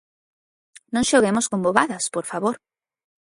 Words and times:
Non 0.93 1.07
xoguemos 1.09 1.45
con 1.51 1.59
bobadas, 1.65 2.03
por 2.15 2.25
favor. 2.31 2.55